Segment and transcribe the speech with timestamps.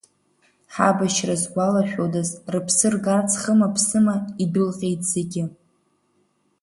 [0.73, 5.43] Ҳабашьра згәалашәодаз, рыԥсы ргарц хыма-ԥсыма идәылҟьеит зегьы.